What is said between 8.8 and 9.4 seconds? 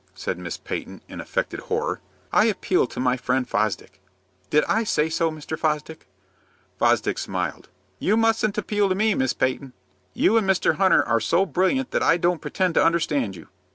to me, Miss